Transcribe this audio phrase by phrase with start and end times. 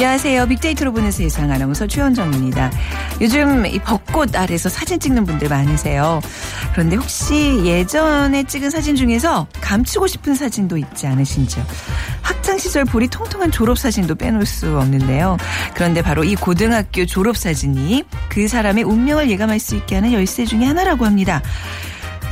[0.00, 0.46] 안녕하세요.
[0.46, 2.70] 빅데이터로 보는 세상 아나운서 최원정입니다.
[3.20, 6.22] 요즘 이 벚꽃 아래서 사진 찍는 분들 많으세요.
[6.72, 11.62] 그런데 혹시 예전에 찍은 사진 중에서 감추고 싶은 사진도 있지 않으신지요?
[12.22, 15.36] 학창 시절 볼이 통통한 졸업 사진도 빼놓을 수 없는데요.
[15.74, 20.64] 그런데 바로 이 고등학교 졸업 사진이 그 사람의 운명을 예감할 수 있게 하는 열쇠 중에
[20.64, 21.42] 하나라고 합니다.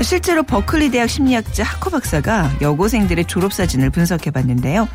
[0.03, 4.89] 실제로 버클리 대학 심리학자 하커 박사가 여고생들의 졸업사진을 분석해 봤는데요.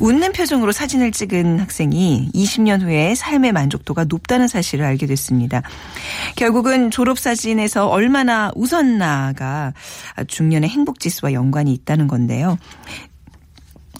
[0.00, 5.62] 웃는 표정으로 사진을 찍은 학생이 20년 후에 삶의 만족도가 높다는 사실을 알게 됐습니다.
[6.36, 9.72] 결국은 졸업사진에서 얼마나 웃었나가
[10.26, 12.58] 중년의 행복지수와 연관이 있다는 건데요.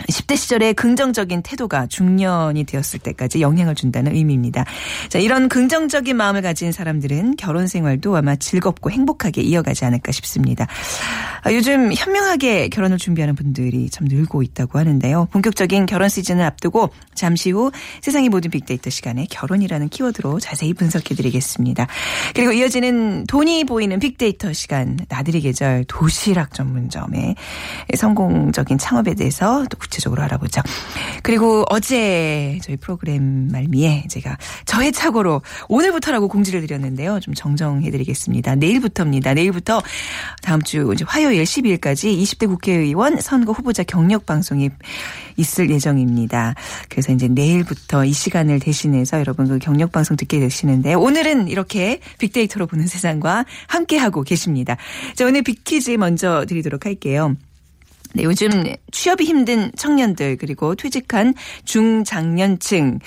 [0.09, 4.65] 10대 시절의 긍정적인 태도가 중년이 되었을 때까지 영향을 준다는 의미입니다.
[5.09, 10.67] 자, 이런 긍정적인 마음을 가진 사람들은 결혼 생활도 아마 즐겁고 행복하게 이어가지 않을까 싶습니다.
[11.43, 15.28] 아, 요즘 현명하게 결혼을 준비하는 분들이 참 늘고 있다고 하는데요.
[15.33, 17.71] 본격적인 결혼 시즌을 앞두고 잠시 후
[18.03, 21.87] 세상의 모든 빅데이터 시간에 결혼이라는 키워드로 자세히 분석해 드리겠습니다.
[22.34, 27.37] 그리고 이어지는 돈이 보이는 빅데이터 시간 나들이 계절 도시락 전문점의
[27.95, 30.62] 성공적인 창업에 대해서 또 구체적으로 알아보죠.
[31.22, 37.19] 그리고 어제 저희 프로그램 말미에 제가 저의 착오로 오늘부터라고 공지를 드렸는데요.
[37.20, 38.55] 좀 정정해 드리겠습니다.
[38.55, 39.34] 내일부터입니다.
[39.34, 39.82] 내일부터
[40.42, 44.70] 다음 주 이제 화요일 12일까지 20대 국회의원 선거 후보자 경력 방송이
[45.36, 46.54] 있을 예정입니다.
[46.88, 52.66] 그래서 이제 내일부터 이 시간을 대신해서 여러분 그 경력 방송 듣게 되시는데 오늘은 이렇게 빅데이터로
[52.66, 54.76] 보는 세상과 함께 하고 계십니다.
[55.15, 57.34] 자, 오늘 빅퀴즈 먼저 드리도록 할게요.
[58.12, 61.34] 네, 요즘 취업이 힘든 청년들 그리고 퇴직한
[61.65, 62.98] 중장년층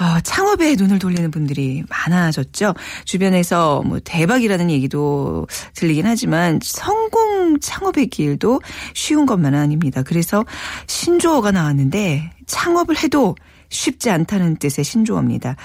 [0.00, 2.74] 어, 창업에 눈을 돌리는 분들이 많아졌죠.
[3.04, 8.60] 주변에서 뭐 대박이라는 얘기도 들리긴 하지만 성공 창업의 길도
[8.92, 10.02] 쉬운 것만은 아닙니다.
[10.02, 10.44] 그래서
[10.88, 13.34] 신조어가 나왔는데 창업을 해도
[13.70, 15.56] 쉽지 않다는 뜻의 신조어입니다.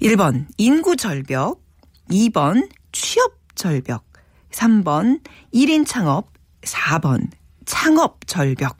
[0.00, 1.60] 1번 인구 절벽,
[2.10, 4.04] 2번 취업 절벽,
[4.52, 5.20] 3번
[5.52, 6.28] 1인 창업,
[6.62, 7.28] 4번
[7.64, 8.76] 창업 절벽.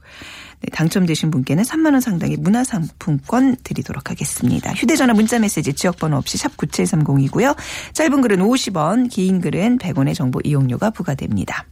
[0.62, 4.72] 네, 당첨되신 분께는 3만 원 상당의 문화상품권 드리도록 하겠습니다.
[4.72, 7.56] 휴대전화 문자메시지 지역번호 없이 샵 9730이고요.
[7.94, 11.66] 짧은 글은 50원, 긴 글은 100원의 정보 이용료가 부과됩니다.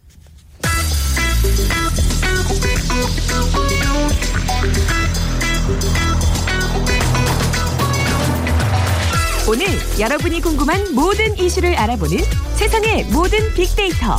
[9.51, 9.67] 오늘
[9.99, 12.19] 여러분이 궁금한 모든 이슈를 알아보는
[12.57, 14.19] 세상의 모든 빅데이터.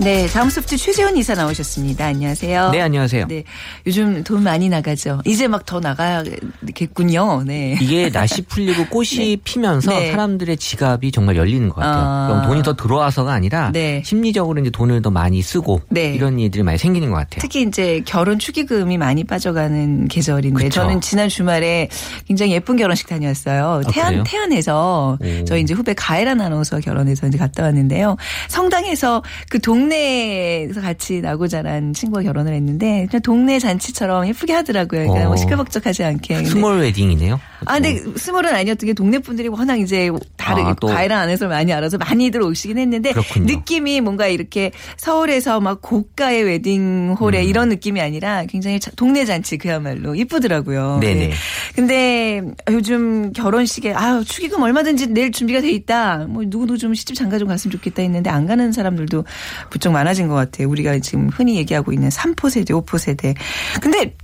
[0.00, 2.06] 네, 다음 소프트 최재원 이사 나오셨습니다.
[2.06, 2.70] 안녕하세요.
[2.70, 3.26] 네, 안녕하세요.
[3.28, 3.44] 네,
[3.86, 5.20] 요즘 돈 많이 나가죠.
[5.24, 7.44] 이제 막 더 나가야겠군요.
[7.46, 7.78] 네.
[7.80, 9.36] 이게 날씨 풀리고 꽃이 네.
[9.44, 10.10] 피면서 네.
[10.10, 12.02] 사람들의 지갑이 정말 열리는 것 같아요.
[12.04, 12.26] 아.
[12.28, 14.02] 그럼 돈이 더 들어와서가 아니라 네.
[14.04, 16.12] 심리적으로 이제 돈을 더 많이 쓰고 네.
[16.14, 17.40] 이런 일들이 많이 생기는 것 같아요.
[17.40, 20.80] 특히 이제 결혼 축의금이 많이 빠져가는 계절인데 그쵸.
[20.80, 21.88] 저는 지난 주말에
[22.26, 23.82] 굉장히 예쁜 결혼식 다녔어요.
[23.86, 24.24] 아, 태안 그래요?
[24.26, 25.44] 태안에서 오.
[25.44, 28.16] 저희 이제 후배 가혜란 아나운서 결혼해서 이제 갔다 왔는데요.
[28.48, 35.02] 성당에서 그 동네에서 같이 나고 자란 친구가 결혼을 했는데 그냥 동네 잔치처럼 예쁘게 하더라고요.
[35.02, 35.28] 그러니까 어.
[35.28, 36.44] 뭐 시끌벅적하지 않게.
[36.44, 37.40] small wedding이네요.
[37.64, 40.88] 아, 근데 small은 아니었던 게 동네 분들이 워낙 이제 다른 아, 또.
[40.88, 43.46] 가이란 안에서 많이 알아서 많이들 오시긴 했는데 그렇군요.
[43.46, 47.44] 느낌이 뭔가 이렇게 서울에서 막 고가의 웨딩홀에 음.
[47.48, 50.98] 이런 느낌이 아니라 굉장히 자- 동네 잔치 그야말로 이쁘더라고요.
[51.00, 51.28] 네네.
[51.28, 51.32] 네.
[51.74, 56.26] 근데 요즘 결혼식에 아유 축의금 얼마든지 낼 준비가 돼 있다.
[56.28, 59.24] 뭐 누구도 좀 시집 장가 좀 갔으면 좋겠다 했는데 안 가는 사람들도
[59.72, 60.68] 부쩍 많아진 것 같아요.
[60.68, 63.34] 우리가 지금 흔히 얘기하고 있는 3포 세대, 5포 세대.
[63.80, 64.14] 근데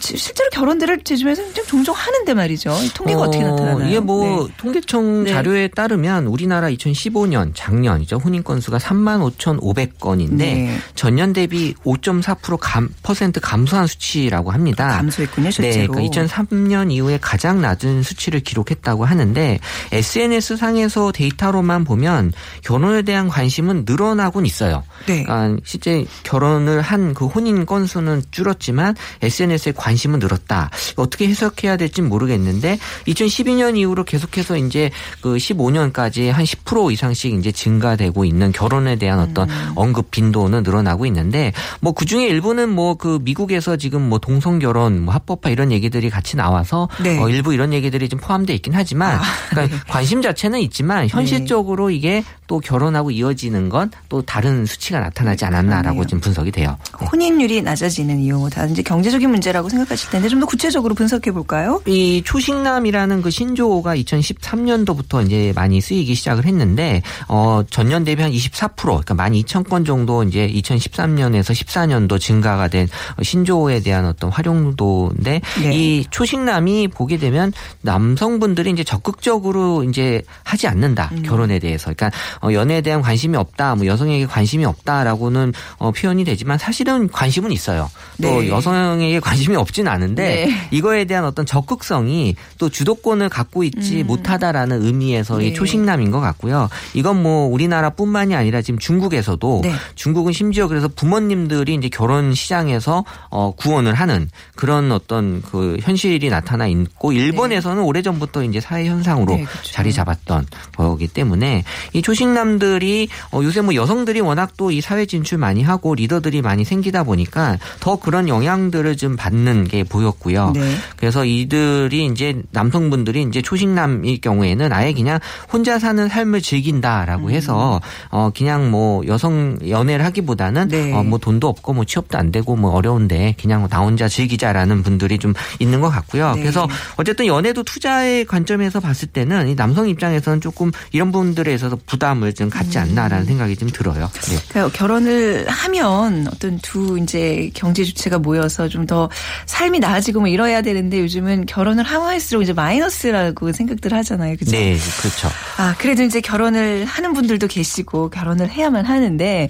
[0.00, 2.76] 실제로 결혼들을 제 주변에서 좀 종종 하는데 말이죠.
[2.82, 3.88] 이 통계가 어, 떻게 나타나나요?
[3.88, 4.54] 이게 뭐 네.
[4.56, 5.32] 통계청 네.
[5.32, 10.78] 자료에 따르면 우리나라 2015년 작년 이죠 혼인 건수가 3만 5,500건인데 네.
[10.94, 14.88] 전년 대비 5.4% 감, 퍼센트 감소한 수치라고 합니다.
[14.88, 15.80] 감소했군요, 실제로.
[15.80, 19.58] 네, 그러니까 2003년 이후에 가장 낮은 수치를 기록했다고 하는데
[19.92, 22.32] SNS 상에서 데이터로만 보면
[22.62, 24.82] 결혼에 대한 관심은 늘어나곤 있어요.
[25.06, 25.22] 네.
[25.22, 30.70] 그러니까 실제 결혼을 한 그 혼인 건수는 줄었지만 SNS SNS에 관심은 늘었다.
[30.96, 34.90] 어떻게 해석해야 될지 모르겠는데 2012년 이후로 계속해서 이제
[35.20, 39.72] 그 15년까지 한 10% 이상씩 이제 증가되고 있는 결혼에 대한 어떤 음.
[39.76, 45.00] 언급 빈도는 늘어나고 있는데 뭐 그 중에 일부는 뭐 그 미국에서 지금 뭐 동성 결혼,
[45.04, 47.18] 뭐 합법화 이런 얘기들이 같이 나와서 네.
[47.18, 49.82] 어 일부 이런 얘기들이 좀 포함되어 있긴 하지만 아, 그러니까 네.
[49.88, 56.04] 관심 자체는 있지만 현실적으로 이게 또 결혼하고 이어지는 건 또 다른 수치가 나타나지 않았나라고 그러네요.
[56.06, 56.76] 지금 분석이 돼요.
[57.10, 61.80] 혼인율이 낮아지는 이유 다 이제 경제적인 문제 라고 생각하실 텐데 좀 더 구체적으로 분석해 볼까요?
[61.86, 68.74] 이 초식남이라는 그 신조어가 2013년도부터 이제 많이 쓰이기 시작을 했는데 어 전년 대비 한 24%
[68.76, 72.88] 그러니까 12,000건 정도 이제 2013년에서 14년도 증가가 된
[73.22, 75.72] 신조어에 대한 어떤 활용도인데 네.
[75.72, 77.52] 이 초식남이 보게 되면
[77.82, 81.22] 남성분들이 이제 적극적으로 이제 하지 않는다 음.
[81.22, 82.10] 결혼에 대해서 그러니까
[82.42, 87.88] 어 연애에 대한 관심이 없다 뭐 여성에게 관심이 없다라고는 어 표현이 되지만 사실은 관심은 있어요.
[88.20, 88.48] 또 네.
[88.48, 90.68] 여성에게 관심 이 없진 않은데 네.
[90.70, 95.38] 이거에 대한 어떤 적극성이 또 주도권을 갖고 있지 못하다라는 의미에서 음.
[95.38, 95.46] 네.
[95.46, 96.68] 이 초식남인 것 같고요.
[96.92, 99.72] 이건 뭐 우리나라뿐만이 아니라 지금 중국에서도 네.
[99.94, 106.66] 중국은 심지어 그래서 부모님들이 이제 결혼 시장에서 어 구원을 하는 그런 어떤 그 현실이 나타나
[106.66, 109.72] 있고 일본에서는 오래 전부터 이제 사회 현상으로 네, 그렇죠.
[109.72, 111.64] 자리 잡았던 거기 때문에
[111.94, 116.64] 이 초식남들이 어 요새 뭐 여성들이 워낙 또 이 사회 진출 많이 하고 리더들이 많이
[116.64, 119.33] 생기다 보니까 더 그런 영향들을 좀 받는
[119.68, 120.52] 게 보였고요.
[120.54, 120.60] 네.
[120.96, 125.18] 그래서 이들이 이제 남성분들이 이제 초식남일 경우에는 아예 그냥
[125.52, 127.30] 혼자 사는 삶을 즐긴다라고 음.
[127.32, 130.92] 해서 어 그냥 뭐 여성 연애를 하기보다는 네.
[130.92, 135.34] 어뭐 돈도 없고 뭐 취업도 안 되고 뭐 어려운데 그냥 나 혼자 즐기자라는 분들이 좀
[135.58, 136.34] 있는 것 같고요.
[136.34, 136.42] 네.
[136.42, 142.32] 그래서 어쨌든 연애도 투자의 관점에서 봤을 때는 이 남성 입장에서는 조금 이런 부분들에 있어서 부담을
[142.32, 142.84] 좀 갖지 음.
[142.84, 144.08] 않나라는 생각이 좀 들어요.
[144.28, 144.38] 네.
[144.48, 149.08] 그러니까 결혼을 하면 어떤 두 이제 경제 주체가 모여서 좀 더
[149.46, 154.36] 삶이 나아지고 뭐 이뤄야 되는데 요즘은 결혼을 하면 할수록 이제 마이너스라고 생각들 하잖아요.
[154.36, 154.52] 그죠?
[154.52, 155.28] 네, 그렇죠.
[155.58, 159.48] 아, 그래도 이제 결혼을 하는 분들도 계시고 결혼을 해야만 하는데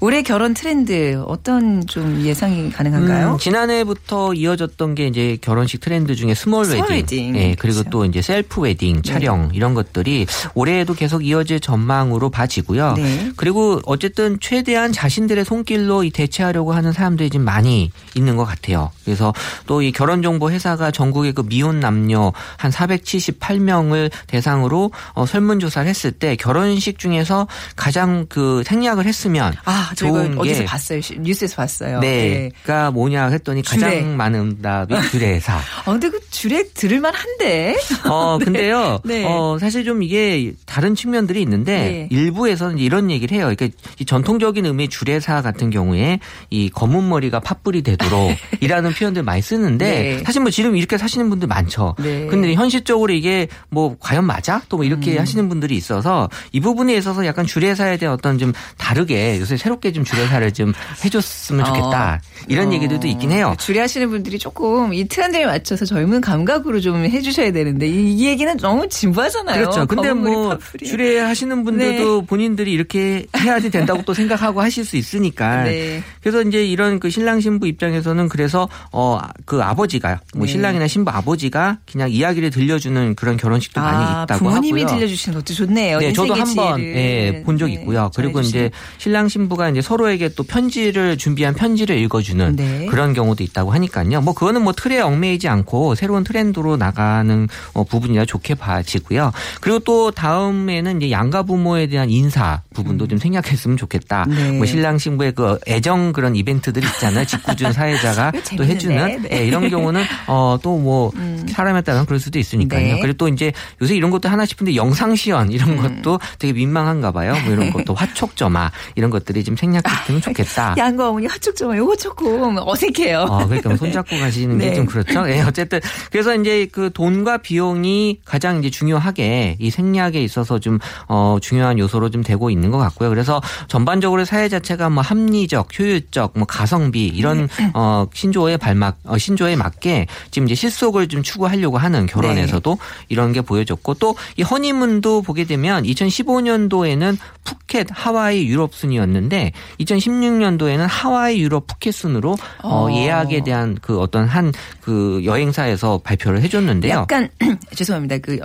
[0.00, 3.32] 올해 결혼 트렌드 어떤 좀 예상이 가능한가요?
[3.32, 7.36] 음, 지난해부터 이어졌던 게 이제 결혼식 트렌드 중에 small small wedding, wedding.
[7.36, 7.90] 예, 그리고 그렇죠.
[7.90, 12.94] 또 이제 self wedding 촬영 이런 것들이 올해에도 계속 이어질 전망으로 봐지고요.
[12.94, 13.32] 네.
[13.36, 18.90] 그리고 어쨌든 최대한 자신들의 손길로 이 대체하려고 하는 사람들이 지금 많이 있는 것 같아요.
[19.04, 19.32] 그래서
[19.66, 26.12] 또 이 결혼 정보 회사가 전국의 그 미혼 남녀 한 478명을 대상으로 어, 설문조사를 했을
[26.12, 27.46] 때 결혼식 중에서
[27.76, 31.00] 가장 그 생략을 했으면 아, 좋은 어디서 게 봤어요.
[31.00, 32.00] 시- 뉴스에서 봤어요.
[32.00, 32.50] 네.
[32.64, 34.02] 가 뭐냐 했더니 가장 주례.
[34.02, 35.58] 많은 응답이 주례사.
[35.86, 37.76] 어, 근데 그 줄에 들을 만 한데.
[38.08, 39.00] 어, 근데요.
[39.04, 39.24] 네.
[39.26, 42.08] 어, 사실 좀 이게 다른 측면들이 있는데 네.
[42.10, 43.52] 일부에서는 이런 얘기를 해요.
[43.54, 43.68] 그러니까
[43.98, 49.86] 이 전통적인 의미의 주례사 같은 경우에 이 검은 머리가 팥불이 되도록 이라는 표현들 많이 쓰는데
[50.18, 50.22] 네.
[50.24, 51.94] 사실 뭐 지금 이렇게 사시는 분들 많죠.
[51.98, 52.26] 네.
[52.26, 54.62] 근데 현실적으로 이게 뭐 과연 맞아?
[54.68, 55.20] 또 뭐 이렇게 음.
[55.20, 59.92] 하시는 분들이 있어서 이 부분에 있어서 약간 주례사에 대한 어떤 좀 다르게 요새 새 롭게
[59.92, 60.72] 좀 주례사를 좀
[61.04, 62.20] 해줬으면 좋겠다.
[62.48, 62.72] 이런 어.
[62.72, 63.54] 얘기들도 있긴 해요.
[63.58, 68.88] 주례하시는 분들이 조금 이 트렌드에 맞춰서 젊은 감각으로 좀 해주셔야 되는데 이, 이 얘기는 너무
[68.88, 69.60] 진부하잖아요.
[69.60, 69.86] 그렇죠.
[69.86, 70.58] 근데 뭐.
[70.80, 70.86] 네.
[70.86, 75.64] 주례하시는 분들도 본인들이 이렇게 해야지 된다고 또 생각하고 하실 수 있으니까.
[75.64, 76.02] 네.
[76.20, 80.52] 그래서 이제 이런 그 신랑 신부 입장에서는 그래서 어 그 아버지가 뭐 네.
[80.52, 84.96] 신랑이나 신부 아버지가 그냥 이야기를 들려주는 그런 결혼식도 많이 아, 있다고 부모님이 하고요.
[84.96, 85.98] 들려주시는 것도 좋네요.
[85.98, 86.80] 네, 저도 한번.
[86.80, 88.10] 예, 본적 네, 있고요.
[88.14, 88.70] 그리고 이제.
[88.98, 92.86] 신랑 신부가 이제 서로에게 또 편지를 준비한 편지를 읽어주는 네.
[92.86, 94.20] 그런 경우도 있다고 하니까요.
[94.20, 99.32] 뭐 그거는 뭐 틀에 얽매이지 않고 새로운 트렌드로 나가는 어, 부분이라 좋게 봐지고요.
[99.60, 104.24] 그리고 또 다음에는 이제 양가 부모에 대한 인사 부분도 좀 생략했으면 좋겠다.
[104.28, 104.34] 음.
[104.34, 104.52] 네.
[104.52, 107.24] 뭐 신랑 신부의 그 애정 그런 이벤트들 있잖아요.
[107.24, 108.64] 직구준 사회자가 또.
[108.64, 109.28] 해주는 네.
[109.32, 111.12] 예, 이런 경우는 어, 또뭐
[111.48, 112.94] 사람에 따라 그럴 수도 있으니까요.
[112.94, 113.00] 네.
[113.00, 117.34] 그리고 또 이제 요새 이런 것도 하나 싶은데 영상 시연 이런 것도 되게 민망한가 봐요.
[117.44, 120.74] 뭐 이런 것도 화촉점화 이런 것들이 좀 생략됐으면 좋겠다.
[120.78, 123.20] 양가 어머니 화촉 좀 요거 조금 어색해요.
[123.28, 124.70] 어, 그러니까 뭐 손잡고 가시는 네.
[124.70, 125.28] 게좀 그렇죠.
[125.30, 131.38] 예, 어쨌든 그래서 이제 그 돈과 비용이 가장 이제 중요하게 이 생략에 있어서 좀 어,
[131.40, 133.08] 중요한 요소로 좀 되고 있는 것 같고요.
[133.08, 137.70] 그래서 전반적으로 사회 자체가 뭐 합리적, 효율적, 뭐 가성비 이런 네.
[137.74, 143.40] 어, 신조어에 발막 어, 신조어에 맞게 지금 이제 실속을 좀 추구하려고 하는 결혼에서도 이런 게
[143.40, 149.45] 보여졌고 또 이 허니문도 보게 되면 2015년도에는 푸켓, 하와이, 유럽 순이었는데
[149.80, 152.92] 2016년도에는 하와이, 유럽, 푸켓 순으로 어, 어.
[152.92, 154.52] 예약에 대한 그 어떤 한
[154.86, 156.92] 그 여행사에서 발표를 해줬는데요.
[156.92, 157.28] 약간
[157.74, 158.18] 죄송합니다.
[158.18, 158.38] 그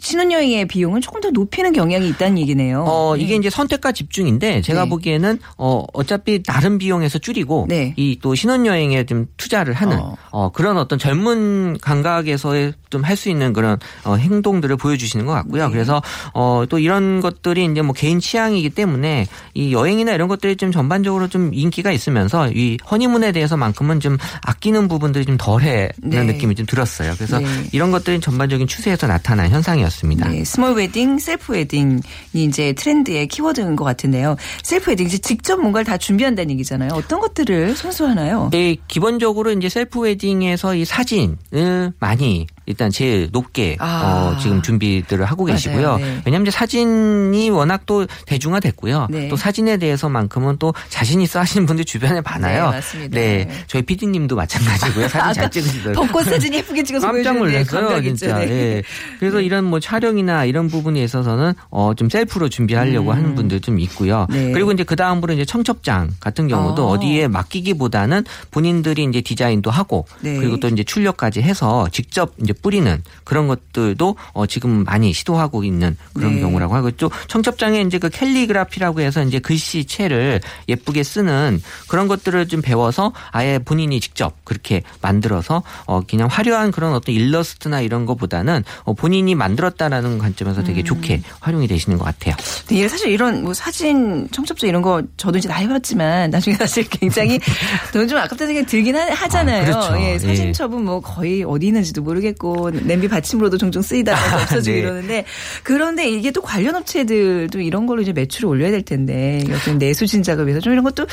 [0.00, 2.84] 신혼여행의 비용은 조금 더 높이는 경향이 있다는 얘기네요.
[2.86, 3.36] 어, 이게 네.
[3.36, 4.90] 이제 선택과 집중인데 제가 네.
[4.90, 7.94] 보기에는 어, 어차피 다른 비용에서 줄이고 네.
[7.96, 10.16] 이또 신혼여행에 좀 투자를 하는 어.
[10.30, 10.50] 어.
[10.50, 15.66] 그런 어떤 젊은 감각에서의 좀할 수 있는 그런 어, 행동들을 보여주시는 것 같고요.
[15.66, 15.72] 네.
[15.72, 16.02] 그래서
[16.34, 21.28] 어, 또 이런 것들이 이제 뭐 개인 취향이기 때문에 이 여행이나 이런 것들이 좀 전반적으로
[21.28, 26.22] 좀 인기가 있으면서 이 허니문에 대해서만큼은 좀 아끼는 부분들이 좀 덜하는 네.
[26.24, 27.12] 느낌이 좀 들었어요.
[27.16, 27.46] 그래서 네.
[27.72, 29.89] 이런 것들이 전반적인 추세에서 나타난 현상이었습니다.
[30.30, 32.00] 네, small wedding, self wedding이
[32.32, 34.36] 이제 트렌드의 키워드인 것 같은데요.
[34.62, 36.90] self wedding 이제 직접 뭔가를 다 준비한다는 얘기잖아요.
[36.94, 38.48] 어떤 것들을 선호하나요?
[38.52, 44.32] 네, 기본적으로 이제 self wedding에서 이 사진을 많이 일단 제일 높게 아.
[44.34, 45.44] 어, 지금 준비들을 하고.
[45.44, 45.96] 계시고요.
[45.98, 46.22] 네.
[46.24, 49.08] 왜냐하면 이제 사진이 워낙 또 대중화됐고요.
[49.10, 49.28] 네.
[49.28, 52.70] 또 사진에 대해서만큼은 또 자신 있어 하시는 분들 주변에 많아요.
[52.70, 53.14] 네, 맞습니다.
[53.18, 53.64] 네, 네.
[53.66, 55.08] 저희 PD님도 마찬가지고요.
[55.08, 56.06] 사진 잘 찍으시더라고요.
[56.06, 58.00] 벚꽃 사진 예쁘게 찍어서 깜짝 놀랐어요.
[58.02, 58.38] 진짜.
[58.38, 58.50] 네.
[58.50, 58.82] 예.
[59.18, 64.26] 그래서 이런 뭐 촬영이나 이런 부분에 있어서는 어 좀 셀프로 준비하려고 하는 분들 좀 있고요.
[64.30, 64.34] 음.
[64.34, 64.52] 네.
[64.52, 66.92] 그리고 이제 그 다음으로 이제 청첩장 같은 경우도 아.
[66.92, 70.36] 어디에 맡기기보다는 본인들이 이제 디자인도 하고 네.
[70.36, 75.96] 그리고 또 이제 출력까지 해서 직접 이제 뿌리는 그런 것들도 어 지금 많이 시도하고 있는
[76.12, 76.40] 그런 네.
[76.40, 82.60] 경우라고 하고 또 청첩장에 이제 그 캘리그라피라고 해서 이제 글씨체를 예쁘게 쓰는 그런 것들을 좀
[82.60, 88.92] 배워서 아예 본인이 직접 그렇게 만들어서 어 그냥 화려한 그런 어떤 일러스트나 이런 거보다는 어
[88.92, 90.64] 본인이 만들었다라는 관점에서 음.
[90.66, 92.34] 되게 좋게 활용이 되시는 것 같아요.
[92.68, 97.40] 네, 사실 이런 뭐 사진 청첩장 이런 거 저도 이제 다 해봤지만 나중에 사실 굉장히
[97.92, 99.62] 돈 좀 아깝다는 생각이 들긴 하, 하잖아요.
[99.62, 100.02] 아, 그렇죠.
[100.02, 100.18] 예, 예.
[100.18, 104.80] 사진첩은 뭐 거의 어디 있는지도 모르겠고 냄비 받침으로도 종종 쓰이다가 없어지고 네.
[104.80, 105.24] 이러는데
[105.62, 110.06] 그런데 이게 또 관련 업체들도 이런 걸로 이제 매출을 올려야 될 텐데 이거 좀 내수
[110.06, 111.06] 진 작업에서 좀 이런 것도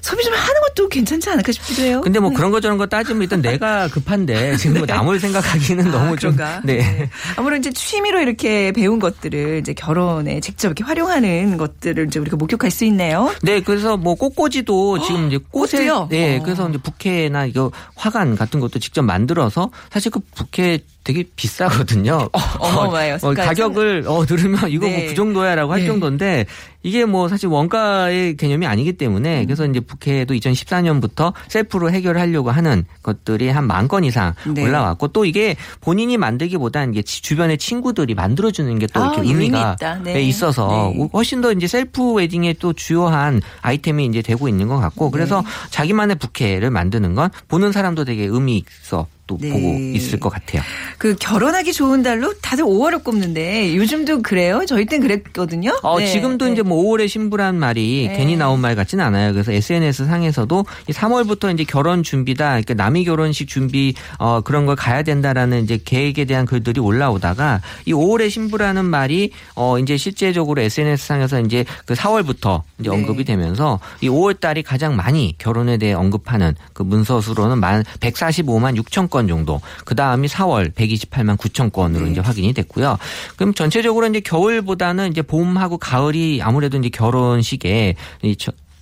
[0.00, 2.00] 소비 좀 하는 것도 괜찮지 않을까 싶기도 해요.
[2.02, 6.16] 근데 뭐 그런 거 저런 거 따지면 일단 내가 급한데 지금 뭐 남을 생각하기는 너무
[6.16, 6.36] 좀 네.
[6.36, 6.60] 그런가?
[6.64, 7.10] 네.
[7.36, 12.70] 아무래도 이제 취미로 이렇게 배운 것들을 이제 결혼에 직접 이렇게 활용하는 것들을 이제 우리가 목격할
[12.70, 13.32] 수 있네요.
[13.42, 16.08] 네, 그래서 뭐 꽃꽂이도 지금 이제 꽃에 꽃도요?
[16.10, 16.42] 네, 어.
[16.42, 20.78] 그래서 이제 부케나 이거 화관 같은 것도 직접 만들어서 사실 그 부케 왜
[21.08, 22.28] 되게 비싸거든요.
[22.60, 23.16] 어마어마해요.
[23.22, 23.32] 어.
[23.32, 24.98] 가격을 어 들으면 이거 네.
[24.98, 25.86] 뭐그 정도야라고 할 네.
[25.86, 26.44] 정도인데
[26.82, 28.96] 이게 뭐 사실 원가의 개념이 아니기 음.
[28.98, 34.62] 때문에 그래서 이제 부케도 2014년부터 셀프로 해결하려고 하는 것들이 한 만 건 이상 네.
[34.62, 39.44] 올라왔고 또 이게 본인이 만들기보다는 이게 지- 주변의 친구들이 만들어 주는 게또 아, 이렇게 의미
[39.44, 39.76] 의미가.
[40.04, 40.12] 네.
[40.12, 41.08] 네, 있어서 네.
[41.14, 45.48] 훨씬 더 이제 셀프 웨딩의 또 주요한 아이템이 이제 되고 있는 것 같고 그래서 네.
[45.70, 49.50] 자기만의 부케를 만드는 건 보는 사람도 되게 의미 있어 또 네.
[49.50, 50.62] 보고 있을 것 같아요.
[50.98, 54.64] 그 결혼하기 좋은 달로 다들 5월을 꼽는데 요즘도 그래요?
[54.66, 55.78] 저희 땐 그랬거든요.
[55.82, 56.06] 어, 네.
[56.06, 56.52] 지금도 네.
[56.52, 58.16] 이제 뭐 5월의 신부란 말이 네.
[58.16, 59.32] 괜히 나온 말 같지는 않아요.
[59.32, 64.74] 그래서 SNS 상에서도 이 3월부터 이제 결혼 준비다, 그러니까 남이 결혼식 준비 어 그런 걸
[64.74, 71.06] 가야 된다라는 이제 계획에 대한 글들이 올라오다가 이 5월의 신부라는 말이 어 이제 실제적으로 SNS
[71.06, 72.96] 상에서 이제 그 4월부터 이제 네.
[72.96, 78.76] 언급이 되면서 이 5월 달이 가장 많이 결혼에 대해 언급하는 그 문서 수로는 만 145만
[78.82, 79.60] 6천 건 정도.
[79.84, 82.12] 그 다음이 4월 128만 9천 건으로 네.
[82.12, 82.98] 이제 확인이 됐고요.
[83.36, 87.94] 그럼 전체적으로 이제 겨울보다는 이제 봄하고 가을이 아무래도 이제 결혼식에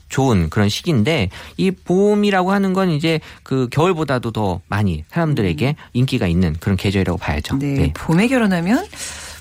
[0.08, 6.56] 좋은 그런 시기인데 이 봄이라고 하는 건 이제 그 겨울보다도 더 많이 사람들에게 인기가 있는
[6.60, 7.56] 그런 계절이라고 봐야죠.
[7.56, 7.58] 음.
[7.58, 7.92] 네.
[7.92, 8.86] 봄에 결혼하면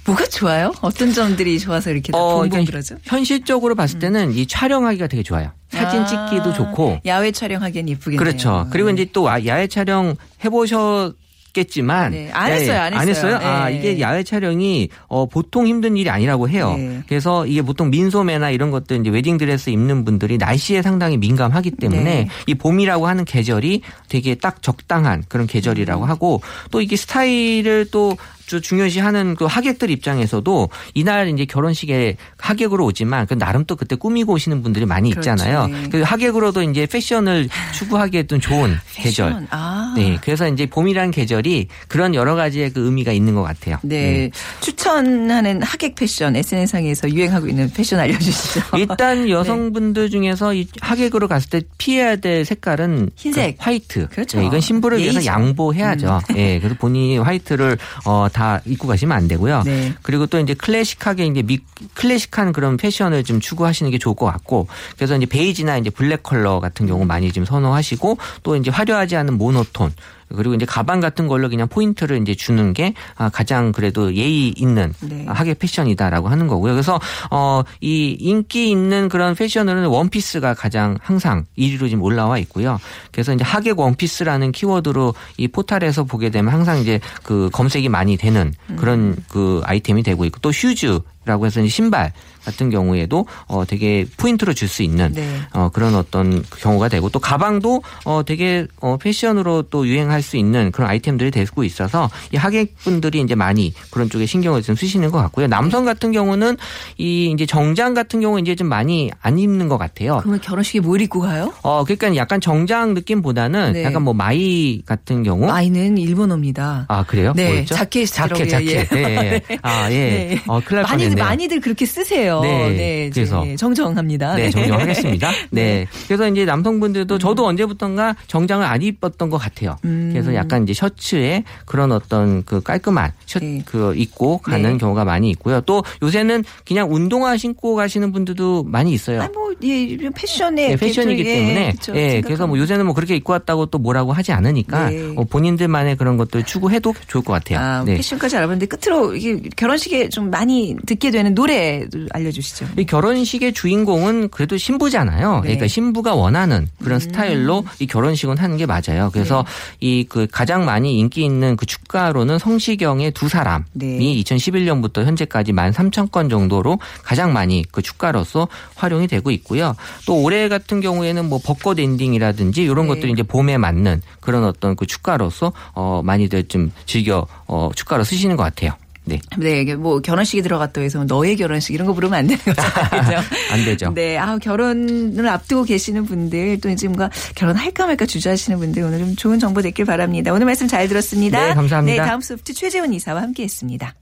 [0.05, 0.71] 뭐가 좋아요?
[0.81, 2.97] 어떤 점들이 좋아서 이렇게 다 어, 봄봄 그러니까 그러죠?
[3.03, 5.51] 현실적으로 봤을 때는 이 촬영하기가 되게 좋아요.
[5.69, 8.19] 사진 아, 찍기도 좋고 야외 촬영하기엔 예쁘겠네요.
[8.19, 8.67] 그렇죠.
[8.71, 12.29] 그리고 이제 또 아- 야외 촬영 해보셨겠지만 네.
[12.33, 13.35] 안 했어요, 안안 했어요.
[13.35, 13.49] 했어요?
[13.49, 13.77] 아 네.
[13.77, 16.75] 이게 야외 촬영이 어, 보통 힘든 일이 아니라고 해요.
[16.77, 17.01] 네.
[17.07, 22.03] 그래서 이게 보통 민소매나 이런 것들 이제 웨딩 드레스 입는 분들이 날씨에 상당히 민감하기 때문에
[22.03, 22.27] 네.
[22.47, 26.09] 이 봄이라고 하는 계절이 되게 딱 적당한 그런 계절이라고 음.
[26.09, 33.25] 하고 또 이게 스타일을 또 주- 중요시하는 그 하객들 입장에서도 이날 이제 결혼식에 하객으로 오지만
[33.25, 35.31] 그 나름 또 그때 꾸미고 오시는 분들이 많이 그렇죠.
[35.31, 35.67] 있잖아요.
[35.67, 35.89] 네.
[35.89, 39.29] 그 하객으로도 이제 패션을 추구하기에도 좋은 계절.
[39.29, 39.47] 패션.
[39.49, 39.93] 아.
[39.97, 43.77] 네, 그래서 이제 봄이라는 계절이 그런 여러 가지의 그 의미가 있는 것 같아요.
[43.83, 44.29] 네.
[44.61, 48.61] 추천하는 하객 패션 SNS상에서 유행하고 있는 패션 알려주시죠.
[48.77, 53.57] 일단 여성분들 중에서 이 하객으로 갔을 때 피해야 될 색깔은 흰색.
[53.57, 54.07] 그 화이트.
[54.09, 54.39] 그렇죠.
[54.39, 55.31] 네, 이건 신부를 위해서 예의죠.
[55.31, 55.33] 음.
[55.33, 56.19] 양보해야죠.
[56.35, 59.63] 예, 그래서 본인이 화이트를 어, 다 입고 가시면 안 되고요.
[59.63, 59.93] 네.
[60.01, 61.59] 그리고 또 이제 클래식하게 이제 미,
[61.93, 66.59] 클래식한 그런 패션을 좀 추구하시는 게 좋을 것 같고 그래서 이제 베이지나 이제 블랙 컬러
[66.59, 69.93] 같은 경우 많이 좀 선호하시고 또 이제 화려하지 않은 모노톤
[70.29, 74.93] 그리고 이제 가방 같은 걸로 그냥 포인트를 이제 주는 게 아, 가장 그래도 예의 있는
[75.01, 75.25] 네.
[75.27, 76.73] 하객 패션이다라고 하는 거고요.
[76.73, 76.99] 그래서
[77.31, 82.79] 어, 이 인기 있는 그런 패션으로는 원피스가 가장 항상 1위로 지금 올라와 있고요.
[83.11, 88.53] 그래서 이제 하객 원피스라는 키워드로 이 포탈에서 보게 되면 항상 이제 그 검색이 많이 되는
[88.77, 92.11] 그런 그 아이템이 되고 있고 또 슈즈라고 해서 신발
[92.45, 95.39] 같은 경우에도 어 되게 포인트로 줄 수 있는 네.
[95.53, 100.71] 어 그런 어떤 경우가 되고 또 가방도 어 되게 어 패션으로 또 유행할 수 있는
[100.71, 105.45] 그런 아이템들이 되고 있어서 이 하객분들이 이제 많이 그런 쪽에 신경을 좀 쓰시는 것 같고요.
[105.47, 106.57] 남성 같은 경우는
[106.97, 110.17] 이 이제 정장 같은 경우 이제 좀 많이 안 입는 것 같아요.
[110.21, 111.53] 그러면 결혼식에 뭘 입고 가요?
[111.61, 113.83] 어 그러니까 약간 정장 느낌보다는 네.
[113.83, 116.85] 약간 뭐 마이 같은 경우 마이는 일본어입니다.
[116.87, 117.33] 아 그래요?
[117.35, 117.75] 네, 뭐였죠?
[117.75, 118.05] 자켓, 예.
[118.05, 118.63] 자켓.
[118.63, 119.41] 예, 예.
[119.61, 119.95] 아, 예.
[119.95, 120.41] 네.
[120.47, 121.25] 어, 많이 들 뻔했네요.
[121.25, 122.41] 많이들 그렇게 쓰세요.
[122.41, 123.43] 네, 네, 그래서.
[123.57, 124.35] 정정합니다.
[124.35, 125.31] 네, 정정하겠습니다.
[125.51, 125.87] 네.
[126.07, 129.77] 그래서 이제 남성분들도 저도 언제부턴가 정장을 안 입었던 것 같아요.
[129.85, 130.09] 음.
[130.11, 133.61] 그래서 약간 이제 셔츠에 그런 어떤 그 깔끔한 셔츠 네.
[133.65, 134.77] 그 입고 가는 네.
[134.77, 135.61] 경우가 많이 있고요.
[135.61, 139.21] 또 요새는 그냥 운동화 신고 가시는 분들도 많이 있어요.
[139.21, 140.55] 아, 뭐, 예, 패션에.
[140.55, 142.21] 네, 패션이기 예, 때문에 그쵸, 예.
[142.21, 145.13] 그래서 뭐 요새는 뭐 그렇게 입고 왔다고 또 뭐라고 하지 않으니까 네.
[145.15, 147.59] 어, 본인들만의 그런 것들 추구해도 좋을 것 같아요.
[147.59, 147.95] 아, 네.
[147.95, 152.67] 패션까지 알아봤는데 끝으로 이게 결혼식에 좀 많이 듣게 되는 노래 알려주시죠.
[152.77, 155.31] 이 결혼식의 주인공은 그래도 신부잖아요.
[155.31, 155.37] 네.
[155.37, 155.41] 음.
[155.41, 159.09] 그러니까 신부가 원하는 그런 스타일로 이 결혼식은 하는 게 맞아요.
[159.13, 159.45] 그래서
[159.79, 159.87] 네.
[159.87, 163.99] 이그 가장 많이 인기 있는 그 축가로는 성시경의 두 사람이 네.
[164.23, 169.75] 2011년부터 현재까지 13,000건 정도로 가장 많이 그 축가로서 활용이 되고 있고요.
[170.05, 172.95] 또 올해 같은 경우에는 뭐 벚꽃 엔딩이라든지 이런 네.
[172.95, 178.35] 것들이 이제 봄에 맞는 그런 어떤 그 축가로서 어 많이들 좀 즐겨 어 축가로 쓰시는
[178.35, 178.73] 것 같아요.
[179.05, 179.19] 네.
[179.37, 183.19] 네, 이게 뭐 결혼식이 들어갔다 해서 뭐 너의 결혼식 이런 거 부르면 안 되는 거잖아요.
[183.53, 183.93] 안 되죠.
[183.93, 189.15] 네, 아 결혼을 앞두고 계시는 분들 또 이제 뭔가 결혼할까 말까 주저하시는 분들 오늘 좀
[189.15, 190.33] 좋은 정보 됐길 바랍니다.
[190.33, 191.47] 오늘 말씀 잘 들었습니다.
[191.47, 192.03] 네, 감사합니다.
[192.03, 193.95] 네, 다음 소프트 최재원 이사와 함께했습니다.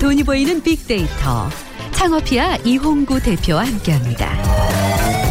[0.00, 1.48] 돈이 보이는 빅데이터.
[1.92, 5.27] 창업피아 이홍구 대표와 함께합니다.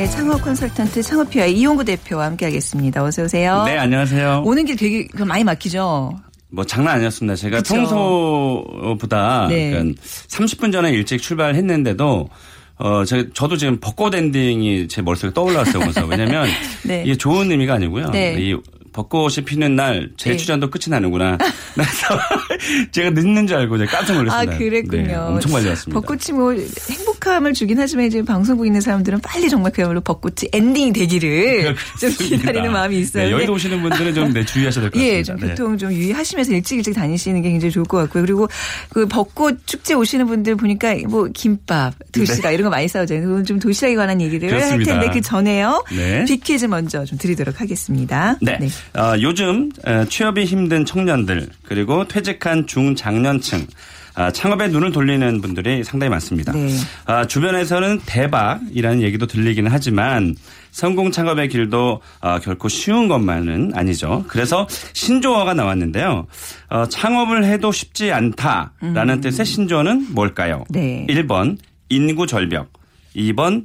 [0.00, 3.04] 네, 창업 컨설턴트 창업피아 이용구 대표와 함께하겠습니다.
[3.04, 3.64] 어서 오세요.
[3.66, 4.44] 네, 안녕하세요.
[4.46, 6.18] 오는 길 되게 그 많이 막히죠.
[6.48, 7.36] 뭐 장난 아니었습니다.
[7.36, 7.74] 제가 그쵸.
[7.74, 9.68] 평소보다 네.
[9.72, 12.30] 그러니까 30분 전에 일찍 출발했는데도
[12.78, 15.80] 어, 저, 저도 지금 벚꽃 엔딩이 제 머릿속에 떠올랐어요.
[15.80, 16.48] 그래서 왜냐면
[16.82, 17.02] 네.
[17.04, 18.08] 이게 좋은 의미가 아니고요.
[18.08, 18.36] 네.
[18.38, 18.56] 이
[18.92, 20.36] 벚꽃이 피는 날제 네.
[20.36, 21.38] 출전도 끝이 나는구나.
[21.74, 22.18] 그래서
[22.90, 24.58] 제가 늦는 줄 알고 제가 깜짝 아, 놀랐습니다.
[24.58, 25.02] 그랬군요.
[25.06, 26.00] 네, 엄청 빨리 왔습니다.
[26.00, 31.74] 벚꽃이 뭐 행복함을 주긴 하지만 이제 방송국 있는 사람들은 빨리 정말 그야말로 벚꽃이 엔딩이 되기를
[32.00, 32.10] 좀.
[32.10, 33.24] 기다리는 마음이 있어요.
[33.24, 35.00] 네, 여의도 오시는 분들은 좀 네, 주의하셔야 될 것 같습니다.
[35.18, 35.48] 예, 좀 네.
[35.48, 38.22] 교통 좀 유의하시면서 일찍 일찍 다니시는 게 굉장히 좋을 것 같고요.
[38.22, 38.48] 그리고
[38.90, 43.26] 그 벚꽃 축제 오시는 분들 보니까 뭐 김밥, 도시락 이런 거 많이 싸우잖아요.
[43.32, 44.64] 오늘 좀 도시락에 관한 얘기를 할 네.
[44.66, 44.92] 그렇습니다.
[45.00, 45.84] 텐데 그 전에요.
[45.90, 46.24] 네.
[46.24, 48.36] 빅퀴즈 먼저 좀 드리도록 하겠습니다.
[48.40, 48.58] 네.
[48.96, 53.66] 어, 요즘 에, 취업이 힘든 청년들 그리고 퇴직한 중장년층
[54.14, 56.52] 아, 창업에 눈을 돌리는 분들이 상당히 많습니다.
[56.52, 56.68] 네.
[57.06, 60.34] 아, 주변에서는 대박이라는 얘기도 들리기는 하지만
[60.72, 64.24] 성공 창업의 길도 아, 결코 쉬운 것만은 아니죠.
[64.28, 66.26] 그래서 신조어가 나왔는데요.
[66.70, 70.64] 어, 창업을 해도 쉽지 않다라는 뜻의 신조어는 뭘까요?
[70.70, 70.72] 음.
[70.74, 71.06] 네.
[71.08, 71.56] 1번
[71.88, 72.72] 인구 절벽,
[73.16, 73.64] 2번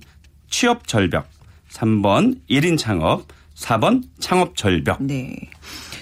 [0.49, 1.27] 취업 절벽,
[1.71, 5.01] 3번 1인 창업, 4번 창업 절벽.
[5.03, 5.35] 네.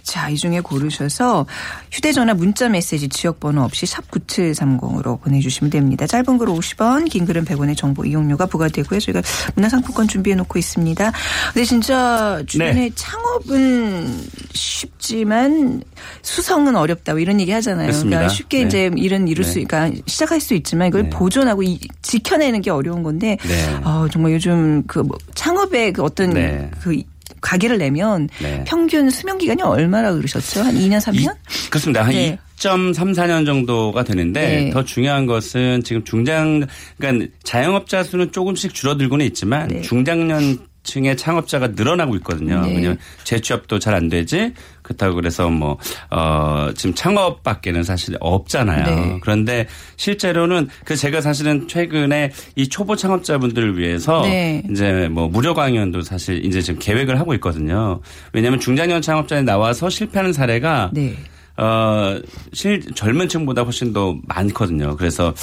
[0.01, 1.45] 자, 이 중에 고르셔서
[1.89, 6.05] 휴대전화 문자 메시지 지역번호 없이 샵 9730으로 보내주시면 됩니다.
[6.05, 8.99] 짧은 글 50원, 긴 글은 100원의 정보 이용료가 부과되고요.
[8.99, 9.21] 저희가
[9.55, 11.11] 문화상품권 준비해 놓고 있습니다.
[11.53, 12.91] 근데 진짜 주변에 네.
[12.95, 15.81] 창업은 쉽지만
[16.21, 17.13] 수성은 어렵다.
[17.13, 17.85] 뭐 이런 얘기 하잖아요.
[17.87, 18.17] 그렇습니다.
[18.17, 18.65] 그러니까 쉽게 네.
[18.65, 19.63] 이제 일은 이룰 수, 네.
[19.63, 21.09] 그러니까 시작할 수 있지만 이걸 네.
[21.11, 23.79] 보존하고 이- 지켜내는 게 어려운 건데 네.
[23.83, 26.69] 아, 정말 요즘 그 뭐 창업의 그 어떤 네.
[26.81, 27.01] 그
[27.43, 28.63] 가게를 내면 네.
[28.65, 30.63] 평균 수명 기간이 얼마나 그러셨죠?
[30.63, 31.35] 한 2년, 3년?
[31.35, 32.03] 이- 그렇습니다.
[32.03, 32.37] 한 네.
[32.57, 34.69] 2.34년 정도가 되는데 네.
[34.71, 36.65] 더 중요한 것은 지금 중장
[36.97, 39.81] 그러니까 자영업자 수는 조금씩 줄어들고는 있지만 네.
[39.81, 42.61] 중장년 층의 창업자가 늘어나고 있거든요.
[42.61, 42.75] 네.
[42.75, 45.77] 왜냐하면 재취업도 잘 안 되지 그렇다고 그래서 뭐
[46.09, 48.85] 어, 지금 창업밖에는 사실 없잖아요.
[48.85, 49.17] 네.
[49.21, 49.67] 그런데
[49.97, 54.63] 실제로는 그 제가 사실은 최근에 이 초보 창업자분들을 위해서 네.
[54.69, 58.01] 이제 뭐 무료 강연도 사실 이제 지금 계획을 하고 있거든요.
[58.33, 61.15] 왜냐하면 중장년 창업자에 나와서 실패하는 사례가 네.
[61.57, 62.19] 어,
[62.51, 64.95] 실, 젊은 층보다 훨씬 더 많거든요.
[64.97, 65.33] 그래서,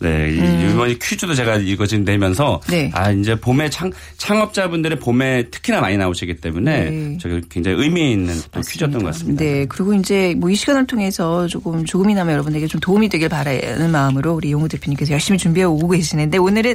[0.00, 2.90] 네, 이 이번 퀴즈도 제가 이거 지금 내면서, 네.
[2.94, 7.18] 아, 이제 봄에 창, 창업자분들의 봄에 특히나 많이 나오시기 때문에, 네.
[7.20, 9.44] 저기 굉장히 의미 있는 또 퀴즈였던 것 같습니다.
[9.44, 9.66] 네.
[9.68, 14.50] 그리고 이제 뭐 이 시간을 통해서 조금 조금이나마 여러분에게 좀 도움이 되길 바라는 마음으로 우리
[14.50, 16.74] 용우 대표님께서 열심히 준비해 오고 계시는데 오늘은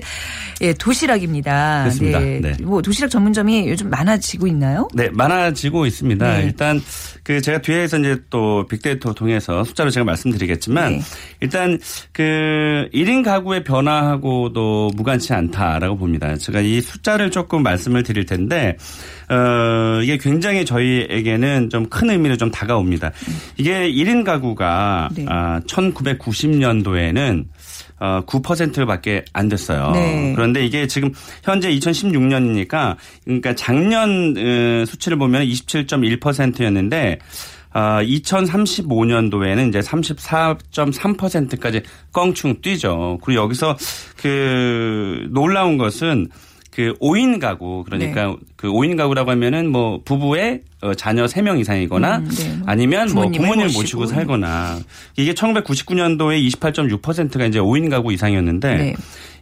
[0.62, 1.82] 예, 도시락입니다.
[1.84, 2.20] 그렇습니다.
[2.20, 2.54] 네.
[2.62, 4.88] 뭐 도시락 전문점이 요즘 많아지고 있나요?
[4.94, 6.38] 네, 많아지고 있습니다.
[6.38, 6.44] 네.
[6.44, 6.82] 일단
[7.24, 11.02] 그 제가 뒤에서 이제 또 빅 데이터 통해서 숫자로 제가 말씀드리겠지만 네.
[11.40, 11.80] 일단
[12.12, 16.38] 그 1인 가구의 변화하고도 무관치 않다라고 봅니다.
[16.38, 18.78] 제가 이 숫자를 조금 말씀을 드릴 텐데
[19.30, 23.12] 어 이게 굉장히 저희에게는 좀 큰 의미로 좀 다가옵니다.
[23.58, 25.26] 이게 1인 가구가 네.
[25.30, 27.46] 아 1990년도에는
[28.00, 29.92] 어, 9%밖에 안 됐어요.
[29.92, 30.34] 네.
[30.36, 31.12] 그런데 이게 지금
[31.44, 37.20] 현재 2016년이니까 그러니까 작년 어, 수치를 보면 27.1%였는데
[37.74, 41.82] 아, 2035년도에는 이제 34.3%까지
[42.12, 43.20] 껑충 뛰죠.
[43.24, 43.76] 그리고 여기서
[44.18, 46.30] 그 놀라운 것은
[46.72, 48.36] 그 5인 가구 그러니까 네.
[48.56, 52.58] 그 5인 가구라고 하면은 뭐 부부의 어, 자녀 3명 이상이거나 음, 네.
[52.66, 53.82] 아니면 뭐 부모님을 모시고.
[53.82, 54.80] 모시고 살거나
[55.18, 58.96] 이게 1999년도에 28.6%가 이제 5인 가구 이상이었는데 네.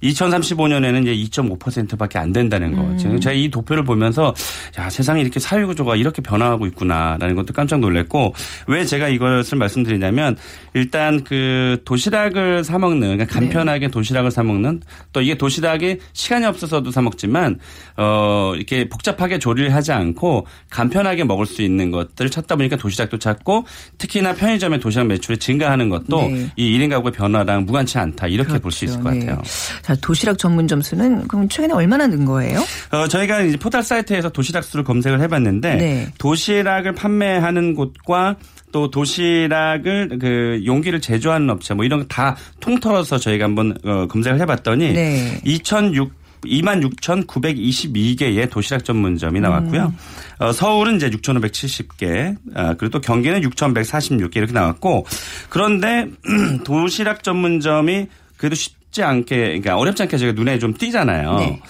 [0.04, 2.98] 2035년에는 이제 2.5%밖에 안 된다는 거.
[2.98, 4.34] 지금 제가 이 도표를 보면서
[4.80, 8.34] 야 세상이 이렇게 사회 구조가 이렇게 변화하고 있구나라는 것도 깜짝 놀랐고
[8.68, 10.38] 왜 제가 이것을 말씀드리냐면
[10.74, 14.82] 일단 그 도시락을 사 먹는 그러니까 간편하게 도시락을 사 먹는
[15.14, 17.60] 또 이게 도시락이 시간이 없어서도 사 먹지만
[17.98, 23.66] 어 이렇게 복잡하게 조리를 하지 않고 간편하게 먹을 수 있는 것들을 찾다 보니까 도시락도 찾고
[23.98, 26.52] 특히나 편의점의 도시락 매출이 증가하는 것도 네.
[26.58, 29.20] 이 1인 가구의 변화랑 무관치 않다 이렇게 볼수 있을 것 그렇죠.
[29.20, 29.26] 네.
[29.28, 29.42] 같아요.
[29.82, 32.60] 자, 도시락 전문 점 수는 그럼 최근에 얼마나 는 거예요?
[32.92, 36.08] 어, 저희가 이제 포털 사이트에서 도시락 수를 검색을 해봤는데 네.
[36.18, 38.36] 도시락을 판매하는 곳과
[38.72, 44.40] 또 도시락을 그 용기를 제조하는 업체 뭐 이런 거 다 통틀어서 저희가 한번 어, 검색을
[44.42, 45.40] 해봤더니 네.
[45.46, 46.12] 2006
[46.44, 49.94] 26,922개의 도시락 전문점이 나왔고요.
[50.40, 55.06] 어, 서울은 이제 6,570개, 아, 그리고 또 경기는 6,146개 이렇게 나왔고
[55.50, 56.08] 그런데
[56.66, 61.38] 도시락 전문점이 그래도 쉽지 않게, 그러니까 어렵지 않게 제가 눈에 좀 띄잖아요.
[61.38, 61.62] 네.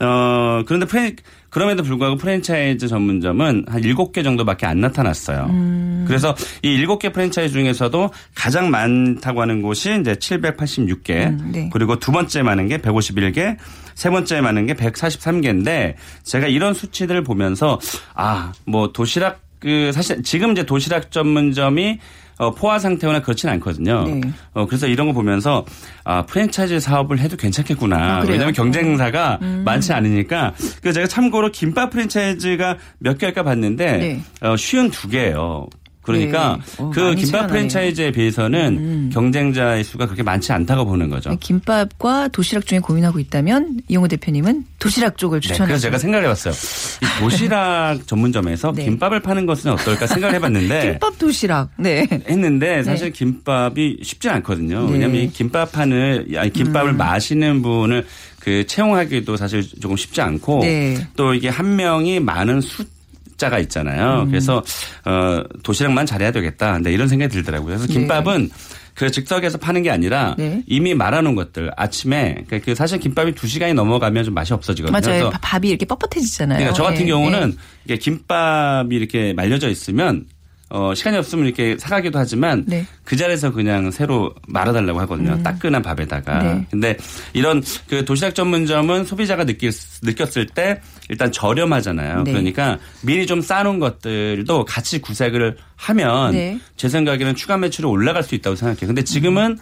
[0.00, 1.16] 어, 그런데 프랜,
[1.50, 5.46] 그럼에도 불구하고 프랜차이즈 전문점은 한 7개 정도밖에 안 나타났어요.
[5.50, 6.04] 음.
[6.06, 11.70] 그래서 이 7개 프랜차이즈 중에서도 가장 많다고 하는 곳이 이제 783개, 음, 네.
[11.72, 13.56] 그리고 두 번째 많은 게 151개,
[13.94, 17.80] 세 번째 많은 게 143개인데 제가 이런 수치들을 보면서
[18.14, 21.98] 아, 뭐 도시락 그 사실 지금 이제 도시락 전문점이
[22.38, 24.04] 어, 포화 상태거나 그렇진 않거든요.
[24.04, 24.20] 네.
[24.52, 25.64] 어, 그래서 이런 거 보면서
[26.04, 27.96] 아, 프랜차이즈 사업을 해도 괜찮겠구나.
[27.96, 28.20] 아?
[28.20, 30.54] 왜냐하면 경쟁사가 많지 않으니까.
[30.80, 34.20] 그 제가 참고로 김밥 프랜차이즈가 몇 개일까 봤는데 네.
[34.40, 35.66] 어, 쉬운 두 개예요.
[36.12, 36.74] 그러니까 네.
[36.82, 37.42] 어, 그 김밥.
[37.42, 37.46] 음.
[37.48, 41.36] 프랜차이즈에 비해서는 경쟁자의 수가 그렇게 많지 않다고 보는 거죠.
[41.38, 45.66] 김밥과 도시락 중에 고민하고 있다면 이용호 대표님은 도시락 쪽을 네, 추천하세요.
[45.66, 46.54] 그래서 제가 생각을 해봤어요.
[47.02, 48.84] 이 도시락 전문점에서 네.
[48.84, 51.70] 김밥을 파는 것은 어떨까 생각을 해봤는데 김밥 도시락.
[51.78, 52.06] 네.
[52.28, 54.86] 했는데 사실 김밥이 쉽지 않거든요.
[54.86, 54.92] 네.
[54.92, 58.06] 왜냐하면 이 김밥판을 아니 김밥을 마시는 분을
[58.40, 60.96] 그 채용하기도 사실 조금 쉽지 않고 네.
[61.16, 62.97] 또 이게 한 명이 많은 숫
[63.38, 64.22] 자가 있잖아요.
[64.22, 64.28] 음.
[64.28, 64.62] 그래서
[65.04, 66.78] 어 도시락만 잘해야 되겠다.
[66.78, 67.76] 네, 이런 생각이 들더라고요.
[67.78, 68.50] 그래서 김밥은
[68.94, 70.62] 그 즉석에서 파는 게 아니라 네.
[70.66, 75.00] 이미 말아놓은 것들 아침에 그- 그 사실 김밥이 두 시간이 넘어가면 좀 맛이 없어지거든요.
[75.00, 75.30] 맞아요.
[75.40, 76.48] 밥이 이렇게 뻣뻣해지잖아요.
[76.56, 77.96] 그러니까 저 같은 네, 경우는 네.
[77.96, 80.24] 김밥이 이렇게 말려져 있으면
[80.70, 82.80] 어 시간이 없으면 이렇게 사가기도 하지만 네.
[82.80, 82.86] 음.
[83.04, 85.42] 그 자리에서 그냥 새로 말아달라고 하거든요.
[85.42, 86.42] 따끈한 밥에다가.
[86.42, 86.66] 네.
[86.70, 86.96] 근데
[87.32, 92.24] 이런 그 도시락 전문점은 소비자가 느낄, 느꼈을 때 일단 저렴하잖아요.
[92.24, 92.32] 네.
[92.32, 96.60] 그러니까 미리 좀 싸놓은 것들도 같이 구색을 하면 네.
[96.76, 98.88] 제 생각에는 추가 매출이 올라갈 수 있다고 생각해요.
[98.88, 99.58] 근데 지금은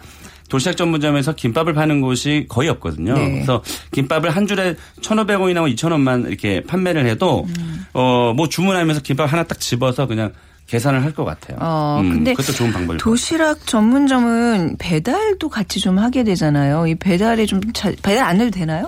[0.49, 3.13] 도시락 전문점에서 김밥을 파는 곳이 거의 없거든요.
[3.15, 3.31] 네.
[3.31, 7.47] 그래서 김밥을 한 줄에 1,500원이나 2,000원만 이렇게 판매를 해도
[7.93, 10.33] 어뭐 주문하면서 김밥 하나 딱 집어서 그냥
[10.67, 11.57] 계산을 할 것 같아요.
[11.61, 12.99] 어, 음, 근데 그것도 좋은 방법일.
[12.99, 16.87] 도시락 전문점은 배달도 같이 좀 하게 되잖아요.
[16.87, 18.85] 이 배달에 좀 자- 배달 안 해도 되나요?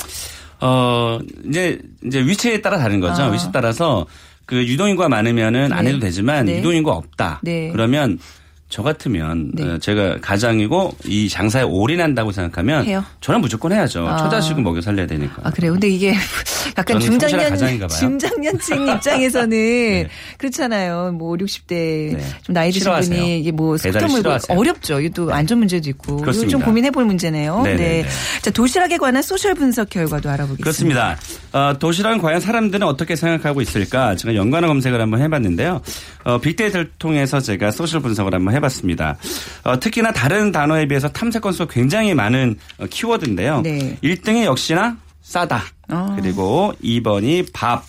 [0.61, 3.23] 어, 이제, 이제 위치에 따라 다른 거죠.
[3.23, 3.27] 아.
[3.31, 4.05] 위치에 따라서
[4.45, 5.91] 그 유동인구가 많으면은 안 네.
[5.91, 6.57] 해도 되지만 네.
[6.59, 7.39] 유동인구가 없다.
[7.43, 7.69] 네.
[7.71, 8.19] 그러면
[8.69, 9.63] 저 같으면 네.
[9.63, 13.03] 어, 제가 가장이고 이 장사에 올인한다고 생각하면 해요?
[13.19, 14.07] 저는 무조건 해야죠.
[14.07, 14.17] 아.
[14.17, 15.41] 처자식은 먹여 살려야 되니까.
[15.43, 15.71] 아, 그래요.
[15.71, 16.13] 근데 이게
[16.77, 17.57] 약간 중장년.
[17.89, 21.13] 중장년층 입장에서는 그렇잖아요.
[21.13, 22.17] 뭐 5, 60대 네.
[22.43, 22.91] 좀 나이 드신.
[22.91, 23.77] 분이 이게 뭐 물고
[24.17, 24.55] 싫어하세요.
[24.55, 24.99] 어렵죠.
[24.99, 26.17] 이게 또 안전 문제도 있고.
[26.17, 26.51] 그렇습니다.
[26.51, 27.63] 좀 고민해 볼 문제네요.
[27.63, 28.01] 네, 네, 네.
[28.03, 28.09] 네.
[28.43, 30.63] 자, 도시락에 관한 social 분석 결과도 알아보겠습니다.
[30.63, 31.17] 그렇습니다.
[31.53, 34.15] 어, 도시락은 과연 사람들은 어떻게 생각하고 있을까?
[34.15, 35.81] 제가 연관어 검색을 한번 해봤는데요.
[36.25, 39.17] 어, 빅데이터를 통해서 제가 social 분석을 한번 해 봤습니다.
[39.63, 43.61] 어, 특히나 다른 단어에 비해서 탐색 건수가 굉장히 많은 어, 키워드인데요.
[43.61, 43.97] 네.
[44.03, 45.63] 1등이 역시나 싸다.
[45.89, 46.15] 어.
[46.19, 47.83] 그리고 2번이 밥.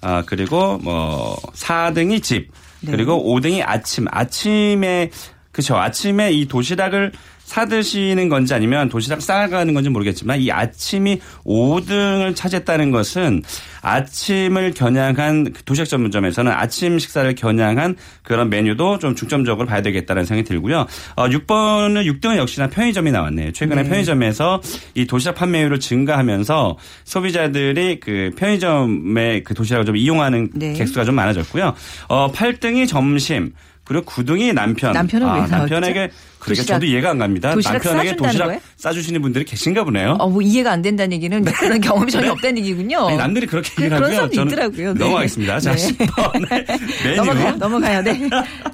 [0.00, 2.50] 아, 그리고 뭐 4등이 집.
[2.80, 2.92] 네.
[2.92, 4.06] 그리고 5등이 아침.
[4.10, 5.10] 아침에
[5.50, 7.12] 그쵸 아침에 이 도시락을
[7.48, 13.42] 사 드시는 건지 아니면 도시락 싸가는 건지 모르겠지만 이 아침이 5등을 차지했다는 것은
[13.80, 20.46] 아침을 겨냥한 그 도시락 전문점에서는 아침 식사를 겨냥한 그런 메뉴도 좀 중점적으로 봐야 되겠다는 생각이
[20.46, 20.84] 들고요.
[21.16, 23.52] 어, 6번은 6등은 역시나 편의점이 나왔네요.
[23.52, 23.88] 최근에 네.
[23.88, 24.60] 편의점에서
[24.94, 30.74] 이 도시락 판매율을 증가하면서 소비자들이 그 편의점의 그 도시락을 좀 이용하는 네.
[30.74, 31.74] 객수가 좀 많아졌고요.
[32.08, 33.54] 어, 8등이 점심
[33.88, 34.92] 그리고 9등이 남편.
[34.92, 35.56] 남편은 왜 나왔죠?
[35.56, 37.52] 남편에게 그러니까 도시락- 저도 이해가 안 갑니다.
[37.54, 38.60] 도시락 남편에게 도시락 거예요?
[38.76, 40.16] 싸주시는 분들이 계신가 보네요.
[40.20, 43.08] 어, 뭐 이해가 안 된다는 얘기는 그런 경험이 전혀 없다는 얘기군요.
[43.08, 44.16] 아니, 남들이 그렇게 그- 얘기를 그런 하고요.
[44.16, 44.94] 사람도 저는 있더라고요.
[44.94, 44.98] 네.
[45.00, 45.60] 넘어가겠습니다.
[45.60, 45.88] 자, 네.
[45.88, 46.66] 10번의
[47.04, 47.16] 메뉴.
[47.16, 48.02] 넘어가요, 넘어가요.
[48.02, 48.12] 네.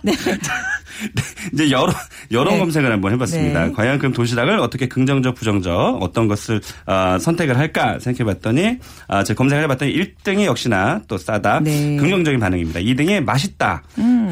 [0.02, 0.12] 네.
[1.52, 1.92] 이제 여러
[2.30, 2.58] 여러 네.
[2.58, 3.66] 검색을 한번 해봤습니다.
[3.66, 3.72] 네.
[3.72, 9.64] 과연 그럼 도시락을 어떻게 긍정적, 부정적 어떤 것을 어, 선택을 할까 생각해봤더니 아, 제가 검색을
[9.64, 11.70] 해봤더니 1등이 역시나 또 싸다, 네.
[11.70, 11.96] 음.
[11.98, 12.80] 긍정적인 반응입니다.
[12.80, 13.82] 2등이 맛있다,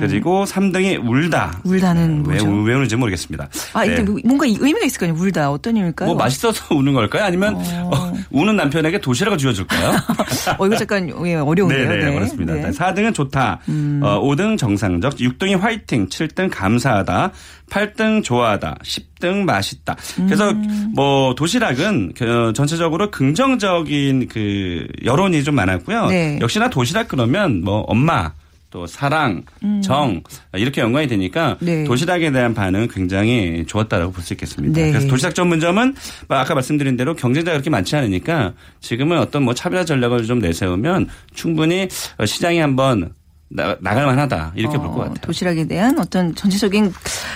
[0.01, 1.61] 그리고 3등이 울다.
[1.65, 2.47] 울다는 왜, 뭐죠?
[2.49, 3.49] 우- 왜 우는지 모르겠 습니다.
[3.73, 4.03] 아, 이게 네.
[4.03, 5.21] 뭐 뭔가 이- 의미가 있을 거 아니에요.
[5.23, 5.51] 울다.
[5.51, 6.09] 어떤 의미일까요?
[6.09, 7.25] 뭐 맛있어서 우는 걸까요?
[7.25, 9.91] 아니면 어, 우는 남편에게 도시락을 쥐어줄까요?
[10.59, 11.89] 어, 이거 잠깐 예, 어려운데요.
[11.89, 12.15] 네네, 네.
[12.15, 12.55] 그렇습니다.
[12.55, 12.65] 네.
[12.65, 12.71] 음.
[12.71, 13.61] 4등은 좋다.
[14.03, 17.33] 어, 5등 정상적, 6등이 화이팅, 7등 감사하다,
[17.71, 19.97] 8등 좋아하다, 10등 맛있다.
[20.27, 20.93] 그래서 음.
[20.95, 26.07] 뭐 도시락은 그 전체적으로 긍정적인 그 여론이 좀 많았고요.
[26.07, 26.39] 네.
[26.41, 28.33] 역시나 도시락 그러면 뭐 엄마
[28.73, 29.45] 또 사랑,
[29.85, 30.23] 정
[30.55, 31.67] 이렇게 연관이 되니까 음.
[31.67, 31.85] 네.
[31.85, 34.81] 도시락에 대한 반응은 굉장히 좋았다라고 볼 수 있겠습니다.
[34.81, 34.91] 네.
[34.91, 35.95] 그래서 도시락 전문점은
[36.29, 41.09] 뭐 아까 말씀드린 대로 경쟁자가 그렇게 많지 않으니까 지금은 어떤 뭐 차별화 전략을 좀 내세우면
[41.35, 43.13] 충분히 어, 시장이 한번
[43.55, 45.15] 나, 나갈 만하다 이렇게 볼것 어, 같아요.
[45.21, 46.93] 도시락에 대한 어떤 전체적인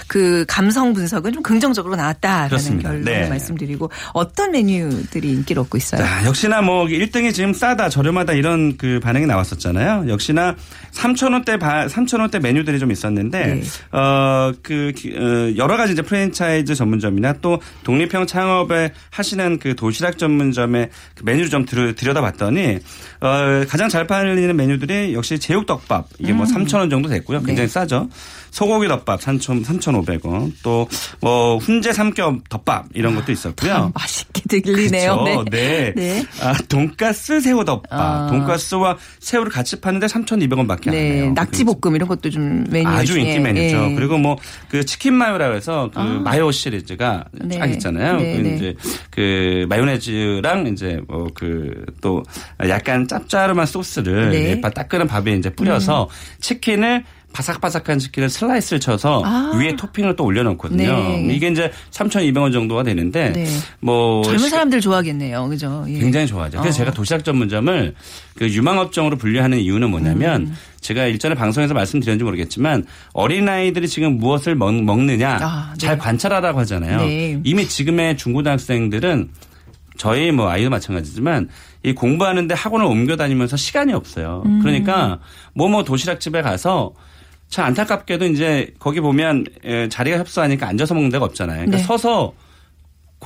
[0.09, 2.91] 그 감성 분석은 좀 긍정적으로 나왔다라는 그렇습니다.
[2.91, 3.29] 결론을 네.
[3.29, 6.01] 말씀드리고 어떤 메뉴들이 인기를 얻고 있어요?
[6.03, 10.07] 자, 역시나 뭐 1등이 지금 싸다, 저렴하다 이런 그 반응이 나왔었잖아요.
[10.09, 10.57] 역시나
[10.93, 13.63] 3,000원대 3,000원대 메뉴들이 좀 있었는데 네.
[13.99, 20.19] 어, 그 기- 어, 여러 가지 이제 프랜차이즈 전문점이나 또 독립형 창업에 하시는 그 도시락
[20.19, 22.79] 전문점의 그 메뉴를 좀 들여, 들여다봤더니
[23.21, 27.43] 어, 가장 잘 팔리는 메뉴들이 역시 제육덮밥 이게 뭐 3,000원 정도 됐고요.
[27.43, 28.09] 굉장히 싸죠.
[28.57, 30.89] 소고기 덮밥 3,000, 3,500원 또
[31.21, 33.71] 뭐 훈제 삼겹 덮밥 이런 것도 있었고요.
[33.71, 35.23] 참 맛있게 들리네요.
[35.23, 35.45] 네.
[35.51, 35.93] 네.
[35.97, 36.25] 네.
[36.41, 37.93] 아, 돈가스 새우 덮밥.
[37.93, 38.27] 아.
[38.31, 41.13] 돈가스와 새우를 같이 파는데 3,200원 밖에 안 네.
[41.23, 41.33] 해요.
[41.35, 43.91] 낙지볶음 이런 것도 좀 메뉴 아주 중에 인기 메뉴죠.
[43.91, 43.95] 예.
[43.95, 44.37] 그리고 뭐
[44.69, 47.59] 그 치킨 마요라고 해서 그 마요 시리즈가 네.
[47.59, 48.17] 쫙 있잖아요.
[48.19, 48.55] 네, 그 네.
[48.57, 48.75] 이제
[49.11, 52.23] 그 마요네즈랑 이제 뭐 그 또
[52.69, 54.53] 약간 짭짤한 소스를 네.
[54.55, 54.61] 음.
[54.65, 56.09] 예, 따끈한 밥에 이제 뿌려서
[56.41, 57.05] 치킨을
[57.37, 59.53] 바삭바삭한 치킨을 슬라이스를 쳐서 아.
[59.57, 60.83] 위에 토핑을 또 올려놓거든요.
[60.87, 61.29] 네.
[61.35, 63.47] 이게 이제 3,200원 정도가 되는데 네.
[63.81, 65.47] 뭐 젊은 사람들 좋아하겠네요.
[65.49, 65.85] 그죠?
[65.89, 65.99] 예.
[65.99, 66.61] 굉장히 좋아하죠.
[66.61, 66.79] 그래서 어.
[66.79, 67.95] 제가 도시락 전문점을
[68.37, 70.57] 그 유망업종으로 분류하는 이유는 뭐냐면 음.
[70.81, 75.87] 제가 일전에 방송에서 말씀드렸는지 모르겠지만 어린아이들이 지금 무엇을 먹, 먹느냐 아, 네.
[75.87, 77.01] 잘 관찰하라고 하잖아요.
[77.01, 77.41] 네.
[77.45, 79.29] 이미 지금의 중고등학생들은
[79.99, 81.49] 저희 뭐 아이도 마찬가지지만
[81.83, 84.43] 이 공부하는데 학원을 옮겨 다니면서 시간이 없어요.
[84.47, 84.61] 음.
[84.61, 85.19] 그러니까
[85.55, 86.95] 뭐뭐 도시락집에 가서
[87.49, 91.59] 참 안타깝게도 이제 거기 보면 에, 자리가 협소하니까 앉아서 먹는 데가 없잖아요.
[91.59, 91.83] 그러니까 네.
[91.83, 92.35] 서서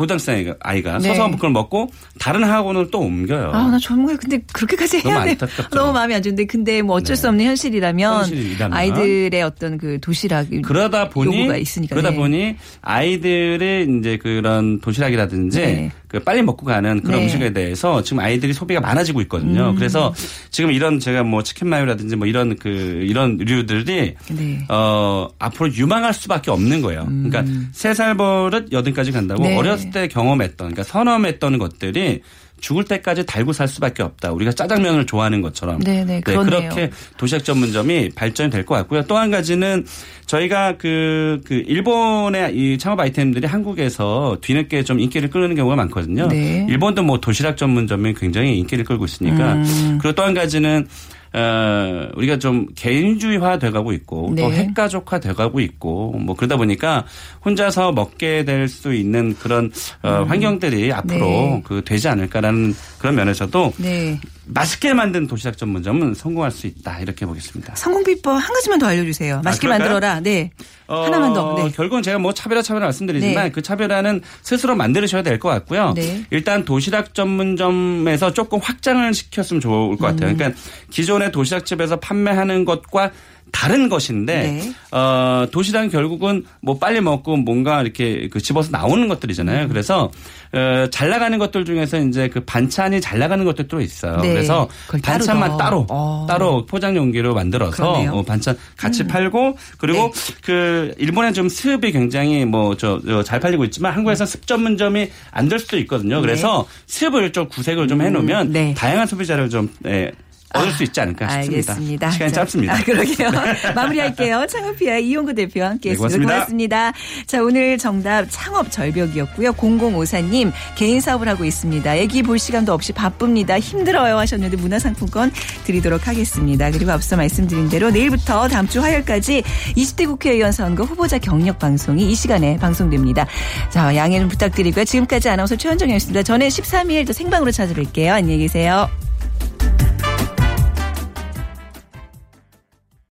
[0.00, 1.08] 고등학생 아이가, 아이가 네.
[1.08, 3.50] 서서 그걸 먹고 다른 학원을 또 옮겨요.
[3.52, 5.30] 아, 나 정말 근데 그렇게까지 너무 해야 돼.
[5.32, 5.76] 안타깝죠.
[5.78, 8.76] 너무 마음이 안 좋은데 근데 뭐 어쩔 수 없는 현실이라면, 현실이라면.
[8.76, 11.94] 아이들의 어떤 그 도시락 그러다 보니 요구가 있으니까.
[11.94, 12.16] 그러다 네.
[12.16, 15.90] 보니 아이들의 이제 그런 도시락이라든지 네.
[16.08, 17.18] 그 빨리 먹고 가는 그런 네.
[17.18, 17.22] 음.
[17.24, 19.74] 음식에 대해서 지금 아이들이 소비가 많아지고 있거든요.
[19.76, 20.12] 그래서
[20.50, 22.68] 지금 이런 제가 뭐 치킨 마요라든지 뭐 이런 그
[23.06, 24.64] 이런 류들이 네.
[24.70, 27.04] 어 앞으로 유망할 수밖에 없는 거예요.
[27.04, 29.48] 그러니까 세 살 버릇 여든까지 간다고 음.
[29.48, 29.56] 네.
[29.56, 32.22] 어렸을 때 경험했던 그러니까 선험했던 것들이
[32.60, 34.32] 죽을 때까지 달고 살 수밖에 없다.
[34.32, 35.78] 우리가 짜장면을 좋아하는 것처럼.
[35.80, 36.68] 네, 네, 그렇네요.
[36.68, 39.02] 그렇게 도시락 전문점이 발전이 될 것 같고요.
[39.06, 39.86] 또 한 가지는
[40.26, 46.28] 저희가 그, 그, 일본의 이 창업 아이템들이 한국에서 뒤늦게 좀 인기를 끌는 경우가 많거든요.
[46.28, 46.66] 네.
[46.68, 49.54] 일본도 뭐 도시락 전문점이 굉장히 인기를 끌고 있으니까.
[49.54, 49.98] 음.
[50.00, 50.86] 그리고 또 한 가지는
[51.32, 54.50] 어, 우리가 좀 개인주의화 돼가고 있고 또 네.
[54.50, 57.04] 핵가족화 돼가고 있고 뭐 그러다 보니까
[57.44, 59.70] 혼자서 먹게 될 수 있는 그런
[60.02, 61.54] 어, 환경들이 앞으로 음.
[61.54, 61.62] 네.
[61.64, 64.18] 그 되지 않을까라는 그런 면에서도 네.
[64.52, 67.74] 맛있게 만든 도시락 전문점은 성공할 수 있다 이렇게 보겠습니다.
[67.76, 69.42] 성공 비법 한 가지만 더 알려주세요.
[69.44, 69.70] 맛있게 아?
[69.70, 70.20] 만들어라.
[70.20, 70.50] 네.
[70.86, 71.54] 어, 하나만 더.
[71.56, 71.70] 네.
[71.70, 73.50] 결국은 제가 뭐 차별화 차별화 말씀드리지만 네.
[73.50, 75.92] 그 차별화는 스스로 만들으셔야 될 것 같고요.
[75.94, 76.24] 네.
[76.30, 80.30] 일단 도시락 전문점에서 조금 확장을 시켰으면 좋을 것 같아요.
[80.30, 80.36] 음.
[80.36, 80.60] 그러니까
[80.90, 83.12] 기존의 도시락집에서 판매하는 것과
[83.52, 84.72] 다른 것인데 네.
[84.92, 89.68] 어 도시락은 결국은 뭐 빨리 먹고 뭔가 이렇게 그 집어서 나오는 것들이잖아요.
[89.68, 90.10] 그래서
[90.52, 94.16] 어, 잘 나가는 것들 중에서 이제 그 반찬이 잘 나가는 것들도 있어요.
[94.20, 94.32] 네.
[94.32, 95.56] 그래서 따로 반찬만 넣어.
[95.58, 96.26] 따로 어.
[96.28, 98.00] 따로 포장 용기로 만들어서.
[98.02, 98.08] 음.
[98.08, 100.34] 어, 반찬 같이 팔고 그리고 네.
[100.42, 105.58] 그 일본에 좀 수입이 굉장히 뭐 저 잘 팔리고 있지만 한국에서 습 전문점이 안 될
[105.58, 106.20] 수도 있거든요.
[106.20, 108.74] 그래서 수입을 좀 구색을 좀 해놓으면 음, 네.
[108.74, 110.12] 다양한 소비자를 좀 예,
[110.54, 111.72] 얻을 수 있지 않을까 싶습니다.
[111.72, 112.10] 알겠습니다.
[112.10, 112.74] 시간이 자, 짧습니다.
[112.74, 113.30] 아, 그러게요.
[113.74, 114.46] 마무리할게요.
[114.48, 116.18] 창업피아 이용구 대표와 함께 했습니다.
[116.18, 116.34] 네, 고맙습니다.
[116.34, 116.92] 고맙습니다.
[117.26, 119.52] 자, 오늘 정답 창업 절벽이었고요.
[119.52, 121.96] 0054님 개인 사업을 하고 있습니다.
[121.96, 123.58] 애기 볼 시간도 없이 바쁩니다.
[123.58, 125.30] 힘들어요 하셨는데 문화상품권
[125.64, 126.70] 드리도록 하겠습니다.
[126.70, 129.42] 그리고 앞서 말씀드린 대로 내일부터 다음 주 화요일까지
[129.76, 133.26] 20대 국회의원 선거 후보자 경력 방송이 이 시간에 방송됩니다.
[133.70, 134.84] 자, 양해 좀 부탁드리고요.
[134.84, 136.22] 지금까지 아나운서 최현정이었습니다.
[136.22, 138.08] 저는 13일 또 생방으로 찾아뵐게요.
[138.10, 138.88] 안녕히 계세요.